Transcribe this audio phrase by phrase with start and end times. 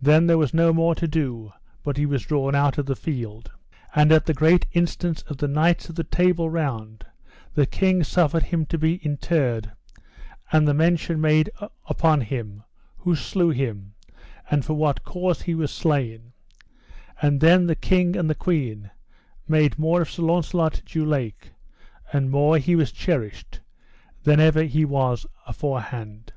[0.00, 1.52] Then there was no more to do,
[1.82, 3.52] but he was drawn out of the field.
[3.94, 7.04] And at the great instance of the knights of the Table Round,
[7.54, 9.72] the king suffered him to be interred,
[10.50, 11.50] and the mention made
[11.86, 12.62] upon him,
[12.96, 13.92] who slew him,
[14.50, 16.32] and for what cause he was slain;
[17.20, 18.90] and then the king and the queen
[19.46, 21.50] made more of Sir Launcelot du Lake,
[22.10, 23.60] and more he was cherished,
[24.22, 26.32] than ever he was aforehand.